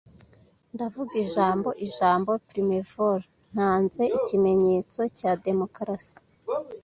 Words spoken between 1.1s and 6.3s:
ijambo-ijambo primeval, ntanze ikimenyetso cya demokarasi,